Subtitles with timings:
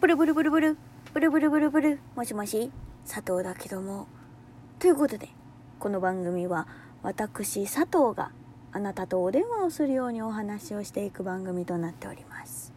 [0.00, 0.76] ブルブルブルブル、
[1.12, 2.70] ブルブルブルブル、もしもし、
[3.04, 4.06] 佐藤だけども。
[4.78, 5.28] ということで、
[5.80, 6.68] この番組は
[7.02, 8.30] 私佐藤が
[8.70, 12.72] あなたとお電話をするようにお話をしていく番組となっております。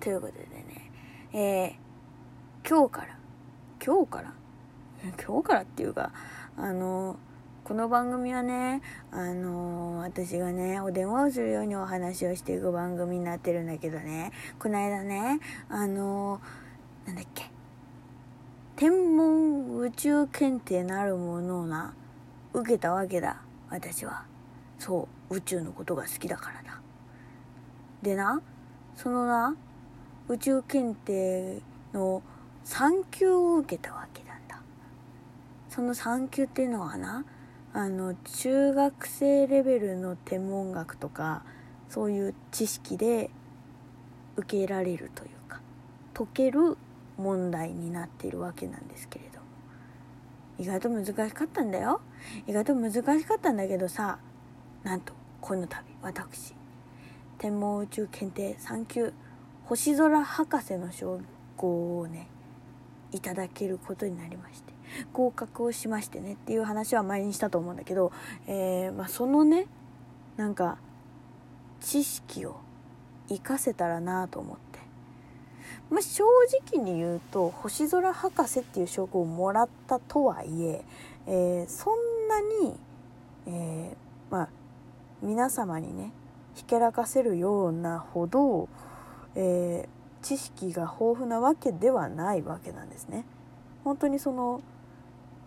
[0.00, 0.90] ということでね、
[1.34, 3.18] えー、今日から、
[3.84, 4.32] 今日から、
[5.22, 6.10] 今日からっていうか、
[6.56, 7.29] あのー
[7.70, 8.82] この番組はね、
[9.12, 15.38] あのー、私がね、お電話をするようにお話をしていく番組になってるんだけどね、この間ね、
[15.68, 17.48] あのー、なんだっけ、
[18.74, 21.94] 天文宇宙検定なるものをな、
[22.54, 24.24] 受けたわけだ、私は。
[24.80, 26.80] そう、宇宙のことが好きだからだ。
[28.02, 28.42] でな、
[28.96, 29.54] そのな、
[30.26, 32.20] 宇宙検定の
[32.64, 34.60] 3級を受けたわけなんだ。
[35.68, 37.24] その3級っていうのはな、
[37.72, 41.44] あの中学生レベルの天文学とか
[41.88, 43.30] そういう知識で
[44.36, 45.60] 受けられるというか
[46.12, 46.76] 解ける
[47.16, 49.40] 問題になっているわけなんですけれども。
[50.58, 52.02] 意外と難しかったんだよ。
[52.46, 54.18] 意外と難しかったんだけどさ
[54.82, 56.54] なんとこの度私
[57.38, 59.14] 天文宇宙検定3級
[59.64, 61.20] 星空博士の称
[61.56, 62.28] 号をね
[63.12, 64.69] いただけることになりまして。
[65.12, 68.12] 合格をしましてねっていう話は前にしたと思うんだけど、
[68.46, 69.66] えー、まあ、そのね
[70.36, 70.78] なんか
[71.80, 72.60] 知識を
[73.28, 74.78] 活かせたらなと思って、
[75.90, 76.24] まあ、正
[76.72, 80.84] 直に言うと星空博士っていう称号をもらったとはいえ
[81.26, 82.76] えー、そんなに、
[83.46, 84.48] えー、まあ、
[85.22, 86.12] 皆様にね
[86.54, 88.68] ひけらかせるようなほど、
[89.34, 89.88] え
[90.22, 93.24] 知識が豊富なわけではないわけなんですね。
[93.84, 94.60] 本当にその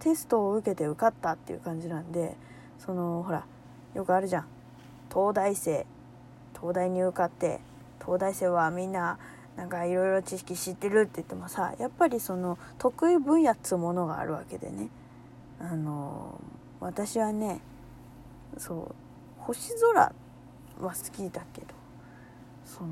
[0.00, 2.36] テストを受けて受かったっていう感じなんで
[2.78, 3.44] そのほら
[3.94, 4.46] よくあるじゃん。
[5.12, 5.86] 東大生。
[6.60, 7.60] 東大に受かって
[8.04, 9.18] 東大生はみんな
[9.56, 14.88] なんかいろいろ知識知ってるって言ってもさやっぱりその得意分野っつうものがあるわけでね。
[15.60, 16.40] あの
[16.80, 17.60] 私はね
[18.56, 18.94] そう
[19.38, 20.12] 星空は
[20.80, 21.66] 好きだけど
[22.64, 22.88] その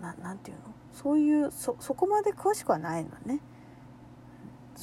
[0.00, 0.62] ななんていうの？
[0.92, 3.40] そういうそそこまで詳しくはないのね。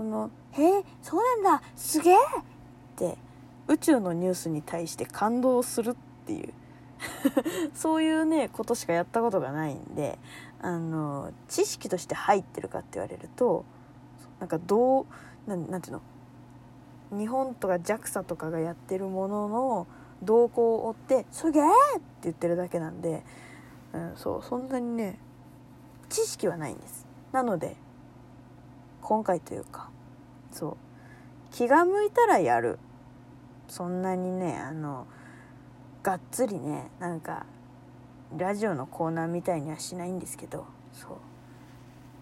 [0.00, 2.18] その「へえそうなんだすげえ!」っ
[2.96, 3.18] て
[3.68, 5.94] 宇宙のニュースに対して感動するっ
[6.24, 6.54] ていう
[7.74, 10.18] そういうねことしかやったことがないんで
[10.62, 13.66] あの知識として入ってるかって言われると
[14.38, 15.06] なんかどう
[15.46, 16.00] なんなんていう
[17.12, 17.18] の？
[17.18, 19.86] 日本とか JAXA とかがやってるものの
[20.22, 21.62] 動向を追って「すげえ!」
[21.98, 23.22] って言ってるだけなんで、
[23.92, 25.18] うん、そうそんなにね
[26.08, 27.06] 知識はないんです。
[27.32, 27.76] なので
[29.10, 29.90] 今回というか
[30.52, 30.76] そう。
[31.50, 32.78] 気が向いたらやる。
[33.66, 35.08] そんなにねあの
[36.04, 37.44] がっつりねなんか
[38.38, 41.10] ラジオのコーナーみたいにはしないんですけどそう。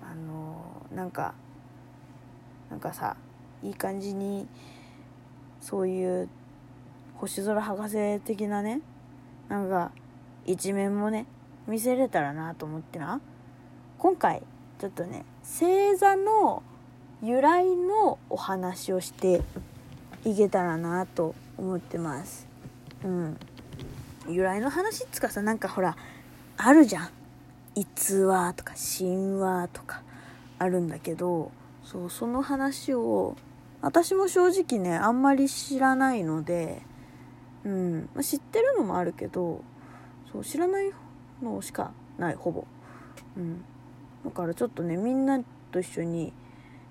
[0.00, 1.34] あのなんか
[2.70, 3.16] なんかさ
[3.64, 4.46] いい感じに
[5.60, 6.28] そういう
[7.16, 8.80] 星空博士的なね
[9.48, 9.90] なんか
[10.44, 11.26] 一面もね
[11.66, 13.20] 見せれたらなと思ってな。
[13.98, 14.44] 今回
[14.78, 16.62] ちょっとね星座の
[17.22, 19.42] 由来のお話をして
[20.24, 22.46] いけたらなと思ってます。
[23.04, 23.38] うん。
[24.28, 25.96] 由来の話っつかさなんかほら
[26.56, 27.08] あるじゃん。
[27.74, 30.02] 逸話とか神話とか
[30.58, 31.52] あるんだけど
[31.84, 33.36] そうその話を
[33.82, 36.80] 私も正直ねあんまり知らないので
[37.64, 39.62] うん、まあ、知ってるのもあるけど
[40.32, 40.90] そう知らない
[41.42, 42.64] のしかないほぼ。
[43.36, 43.64] うん。
[44.24, 45.40] だからちょっとねみんな
[45.70, 46.32] と一緒に、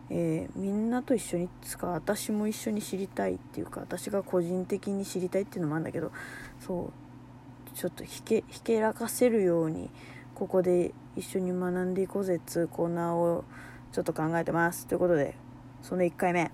[0.09, 6.11] えー、みんなと一緒につか私も一緒に知りたいっていうか私が個人的に知りたいっていうのもあるんだけど
[6.59, 9.89] そうちょっとひけひけらかせるように
[10.35, 13.43] ここで一緒に学んでいこうぜっつうコーナーを
[13.91, 14.85] ちょっと考えてます。
[14.87, 15.35] ということで
[15.81, 16.51] その1回目。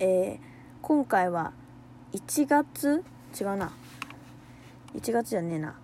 [0.00, 0.38] えー、
[0.82, 1.52] 今回は
[2.12, 3.04] 1月
[3.38, 3.72] 違うな。
[4.94, 5.78] 1月じゃねえな。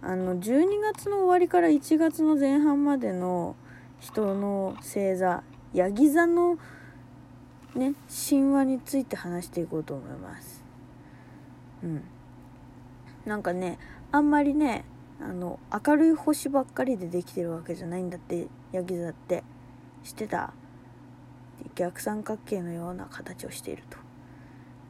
[0.00, 3.56] あの12月の終わりから1月の前半までの
[4.00, 5.42] 人の星座
[5.74, 6.58] ヤギ座の
[7.74, 7.94] ね
[8.30, 10.64] 神話について話していこうと思います。
[11.82, 12.02] うん。
[13.26, 13.78] なんかね
[14.10, 14.84] あんまりね
[15.20, 19.44] あの明るい星ばっかりでできてるわけじゃないんだってヤギ座って。
[20.04, 20.52] 知ってた？
[21.74, 23.98] 逆三角形のような形をしていると。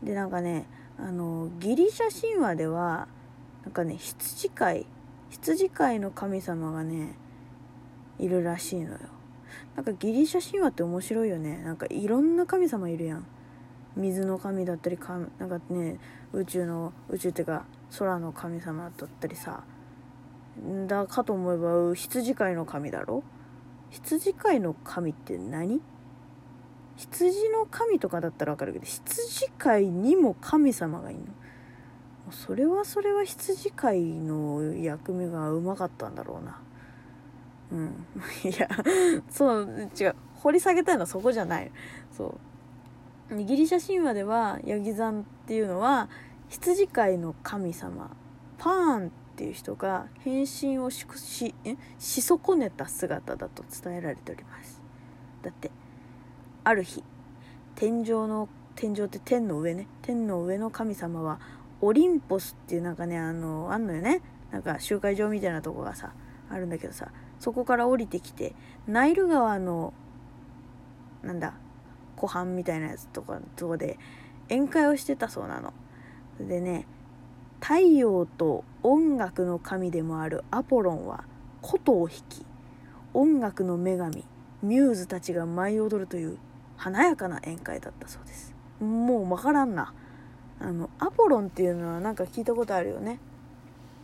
[0.02, 0.66] でなんかね
[0.98, 3.08] あのギリシャ神話では
[3.64, 4.86] なんかね羊飼い
[5.30, 7.16] 羊飼いの神様がね
[8.18, 8.98] いるらしいのよ。
[9.76, 11.62] なんかギリシャ神話って面白いよね。
[11.62, 13.26] なんかいろんな神様いるやん。
[13.96, 15.98] 水の神だったりかなんかね
[16.32, 17.64] 宇宙の宇宙っていうか
[17.98, 19.64] 空の神様だったりさ。
[20.86, 23.22] だかと思えば羊飼いの神だろ？
[23.90, 25.80] 羊飼いの神って何？
[26.96, 31.26] 羊の神とかだったらわかるけど羊飼いにも神様がいるの？
[32.32, 36.60] それはそれは羊飼いの役目がうまかったんだろうな。
[37.72, 38.06] うん。
[38.44, 38.68] いや
[39.28, 40.16] そう違う。
[40.34, 41.70] 掘り下げたいのはそこじゃない。
[42.16, 42.38] そ
[43.30, 43.44] う。
[43.44, 46.08] ギリシャ神話ではヤギ座っていうのは
[46.48, 48.10] 羊飼いの神様。
[48.58, 51.54] パーンっていう人が変身をしし
[51.98, 54.80] し損ねた姿だと伝えられております。
[55.42, 55.70] だって
[56.64, 57.04] ある日
[57.76, 59.86] 天井の天井って天の上ね。
[60.02, 61.40] 天の上の神様は
[61.80, 64.22] オリンポスっていうなんかねあのあんのよね。
[64.50, 66.12] なんか集会場みたいなとこがさ
[66.50, 67.08] あるんだけどさ
[67.40, 68.54] そこから降りてきて
[68.86, 69.92] ナイル川の
[71.22, 71.54] なんだ
[72.16, 73.98] 湖畔みたいなやつとかとこで
[74.48, 75.72] 宴会をしてたそうなの。
[76.40, 76.86] でね
[77.60, 81.24] 太陽と音楽の神でもあるアポロンは
[81.60, 82.46] 琴を弾き
[83.14, 84.24] 音楽の女神
[84.62, 86.38] ミューズたちが舞い踊るという
[86.76, 88.54] 華やかな宴会だったそうです。
[88.80, 89.92] もうわからんな。
[90.60, 93.20] あのアポロンっていうのはなんか聞いたことあるよね。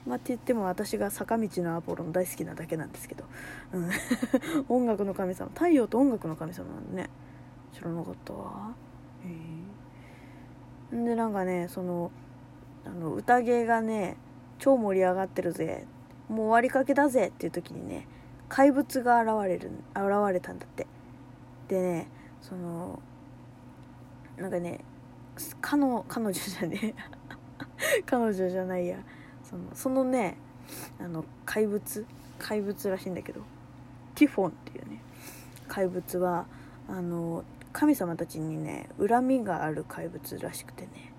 [0.06, 3.24] まあ、って言っても私が坂道のアポロン大好きなだけなんですけど、
[3.72, 3.90] うん、
[4.68, 5.50] 音楽の神様。
[5.54, 7.08] 太陽と音楽の神様なんでね。
[7.72, 8.74] 知らなかったわ。
[9.24, 9.28] へ
[10.92, 11.04] え。
[11.04, 12.10] でなんかねその
[12.84, 14.16] あの宴がね
[14.58, 15.86] 超盛り上がってるぜ。
[16.28, 17.28] もう終わりかけだぜ。
[17.28, 18.06] っていう時にね
[18.48, 20.86] 怪物が現れる現れたんだって。
[21.68, 22.08] でね
[22.42, 23.00] その
[24.36, 24.84] なんかね
[25.62, 26.94] 彼女彼女じゃね
[28.04, 28.98] 彼女じゃないや。
[29.48, 30.36] そのそのね
[30.98, 32.06] あの怪物
[32.38, 33.40] 怪物らしいんだけど
[34.14, 35.00] ティフォンっていうね
[35.68, 36.46] 怪物は
[36.88, 41.12] あの神様たちにね恨みがある怪物らしくてね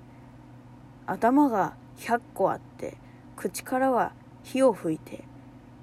[1.05, 2.97] 頭が100個あって
[3.35, 4.13] 口からは
[4.43, 5.23] 火を吹いて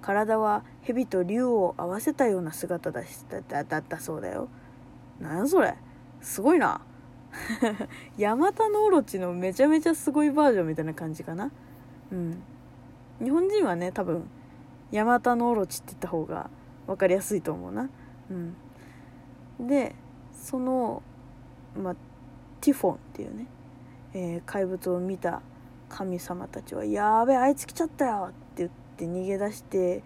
[0.00, 3.02] 体は蛇と竜を合わせたような姿だ
[3.48, 4.48] だだったそうだよ。
[5.20, 5.76] なんそれ？
[6.20, 6.80] すごいな。
[8.18, 11.52] ヤマタノオロチのめちゃめちゃすごいバージョンみたいな感じかな。
[12.12, 12.42] うん。
[13.22, 14.28] 日本人はね、多分、
[14.90, 16.50] ヤマタノオロチって言った方が
[16.86, 17.88] 分かりやすいと思うな。
[18.30, 18.34] う
[19.64, 19.66] ん。
[19.66, 19.94] で、
[20.32, 21.02] その、
[21.76, 21.96] まあ、
[22.60, 23.46] ティフォンっていうね、
[24.14, 25.42] えー、怪物を見た
[25.88, 30.02] 神様たちは「やべえあいつ来ちゃったよ!」って言って逃げ出して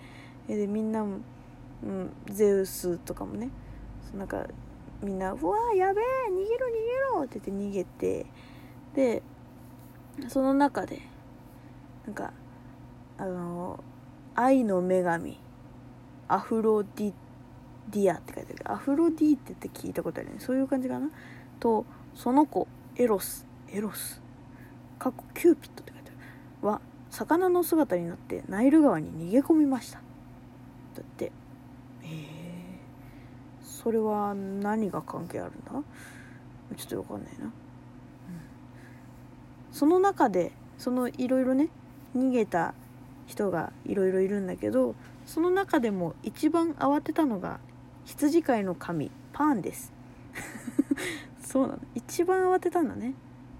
[0.48, 3.50] でみんな、うん、ゼウスとかもね
[4.16, 4.46] なんか
[5.02, 8.26] みんな「うわやべえ逃げろ逃げろ!」って言って逃げて
[8.94, 9.22] で
[10.28, 11.02] その中で
[12.06, 12.32] なんか
[13.18, 13.82] あの
[14.34, 15.38] 愛の女神
[16.28, 17.12] アフロディ
[17.90, 18.72] ディアって書いてある。
[18.72, 20.36] アフロディーテって聞いたことあるね。
[20.38, 21.10] そういう感じかな？
[21.60, 22.66] とその子
[22.96, 23.46] エロス。
[23.68, 24.20] エロス。
[24.98, 26.68] カッコキューピッドって書いてある。
[26.68, 26.80] は
[27.10, 29.98] 魚の姿になってナイル川に逃げ込みました。
[29.98, 31.32] だって。
[32.02, 35.72] えー、それは何が関係あるんだ？
[36.76, 37.52] ちょっと分かんないな、うん、
[39.70, 41.68] その中でそのいろいろね
[42.16, 42.74] 逃げた
[43.26, 44.94] 人がいろいろいるんだけど
[45.26, 47.58] その中でも一番慌てたのが
[48.04, 49.92] 羊飼いの神パーンです。
[51.42, 51.78] そうなの。
[51.94, 53.14] 一番慌てたんだね。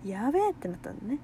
[0.05, 1.19] やべえってなったんだね。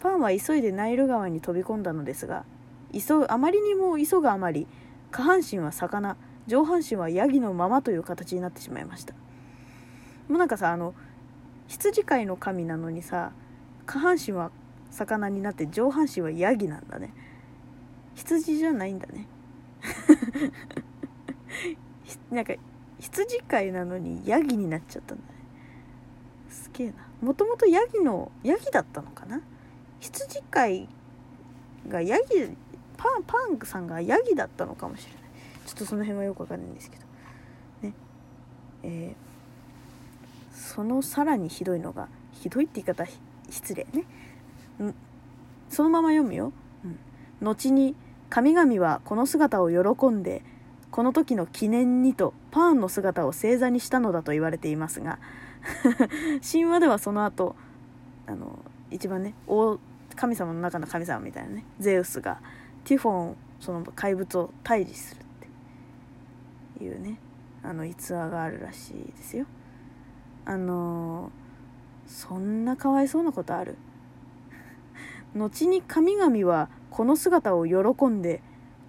[0.00, 2.44] パンは急いでナイル川に飛び込んだのですが
[2.92, 4.66] 急あまりにも急ぐあまり
[5.10, 6.16] 下半身は魚
[6.46, 9.14] 上半身はヤギのままという形になってしまいました。
[10.28, 10.94] もうなんかさあの
[11.66, 13.32] 羊飼いの神なのにさ
[13.86, 14.50] 下半身は
[14.92, 17.12] 魚になって上半身はヤギなんだね。
[18.14, 19.26] 羊じゃないんだね。
[22.30, 22.54] なんか
[23.00, 25.30] 羊飼いなのにヤギになっちゃったんだね。
[26.48, 26.94] すげえな。
[27.22, 29.40] もともとヤギのヤギだったのかな？
[29.98, 30.88] 羊飼い
[31.88, 32.24] がヤギ
[32.96, 35.22] パンパンクさんがヤギだったのかもしれない。
[35.66, 37.04] ちょっとその辺はよくわかんないんですけど。
[37.88, 37.94] ね。
[38.82, 43.06] えー、そのさらにひどいのがひどいって言い方
[43.48, 44.04] 失礼ね。
[45.72, 46.52] そのまま読むよ、
[46.84, 46.98] うん、
[47.40, 47.96] 後に
[48.28, 50.44] 神々はこの姿を喜んで
[50.90, 55.18] この時の記念にとパーンの姿を星座にしたのだと言われていますが
[56.52, 57.56] 神話ではその後
[58.26, 58.58] あの
[58.90, 59.34] 一番ね
[60.14, 62.38] 神様の中の神様みたいなねゼウスが
[62.84, 65.24] ティフォンその怪物を退治するっ
[66.78, 67.18] ていうね
[67.62, 69.46] あの逸話があるらしいですよ。
[70.44, 71.30] あの
[72.06, 73.76] そんなかわいそうなことある？
[75.34, 78.42] 後に神々はこの姿を喜んで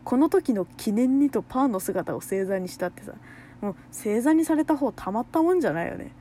[0.03, 3.13] この時の記念にとパーの姿を星座にしたってさ
[3.62, 6.12] もう星座にされた方たまったもんじゃないよね。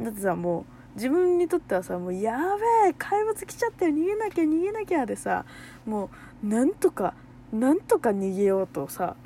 [0.00, 0.64] だってさもう
[0.94, 2.36] 自分にとってはさもうや
[2.84, 5.44] べえ怪物来ちゃったよ逃げなきゃ逃げなきゃでさ
[5.84, 6.10] も
[6.42, 7.14] うなんとか
[7.52, 9.16] なんとか逃げようとさ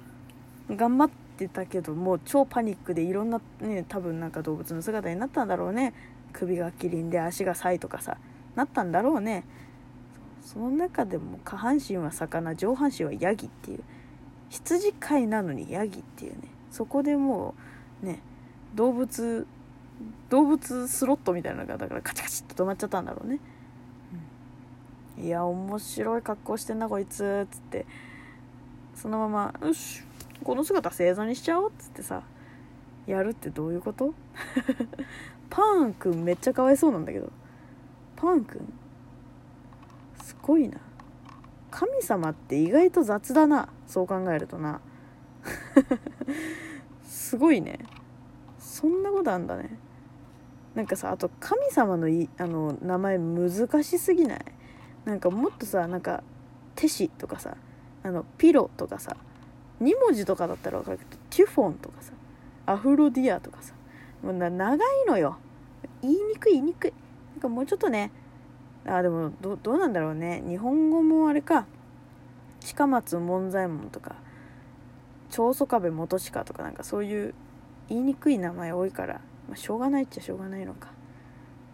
[0.71, 5.93] 頑張っってたけどもう超パニックでいろんなね多分なんか動物の姿になったんだろうね。
[6.33, 8.17] 首がキリンで足がサイとかさ
[8.57, 9.45] なったんだろうね。
[10.45, 13.81] その中でも下半身は魚上半身はヤギっていう。
[14.51, 16.43] 羊飼いなのにヤギっていうね。
[16.71, 17.55] そこでも
[18.03, 18.21] うね
[18.75, 19.47] 動物
[20.29, 23.41] 動物スロットみたいなのがだからカチカチって止まっちゃったんだろうね、
[25.19, 27.87] うん、いや面白い格好してんなこいつっつって。
[28.95, 30.05] そのまま「よし
[30.45, 32.23] この姿正座にしちゃおう」っつってさ
[33.07, 34.15] やるってどういうこと？
[35.51, 37.33] パーンくんめっちゃかわいそうなんだけど。
[38.17, 38.73] パーンくん？
[40.25, 40.79] すごいな。
[41.71, 43.69] 神様って意外と雑だな。
[43.87, 44.81] そう考えるとな。
[47.05, 47.79] すごいね。
[48.59, 49.79] そんなことあんだね。
[50.75, 54.45] なんかさあと神様のいあの名前難しすぎない？
[55.05, 56.23] なんかもっとさなんか
[56.75, 57.59] テシとかさ
[58.03, 59.19] あのピロとかさ
[59.83, 62.13] 2文字とかだったら分かるけどテュフォンとかさ
[62.65, 63.75] アフロディアとかさ
[64.23, 65.37] もうな長いのよ。
[66.01, 66.93] 言いにくい言いにくい。
[67.35, 68.11] なんかもうちょっとね
[68.87, 70.43] あでもどうなんだろうね。
[70.47, 71.67] 日本語もあれか。
[72.61, 74.17] 近松門左衛門とか。
[75.31, 77.35] 長宗我部元親とかなんかそういう
[77.89, 79.15] 言いにくい名前多いから、
[79.49, 80.89] まあ、しょうがないっちゃしょうがないのか。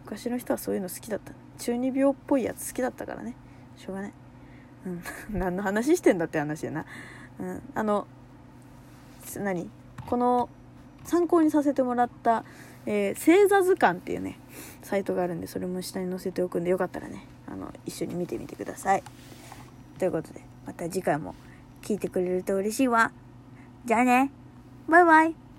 [0.05, 1.33] 昔の人はそういうの好きだった。
[1.59, 3.37] 中二病っぽいやつ好きだったからね。
[3.76, 4.12] しょうがない。
[4.87, 5.02] うん。
[5.38, 6.85] 何の話してんだって話やな。
[7.38, 7.62] うん。
[7.75, 8.07] あの
[9.37, 9.71] 何？
[10.07, 10.49] この
[11.05, 12.45] 参考にさせてもらった
[12.87, 14.38] えー、星座図鑑っていうね
[14.82, 19.02] サイトがあるんでそれも下に載せておくんでよかったらねあの一緒に見てみてください。
[19.99, 21.34] ということでまた次回も
[21.82, 23.12] 聞いてくれると嬉しいわ。
[23.84, 24.30] じゃあね。
[24.88, 25.50] バイバイ。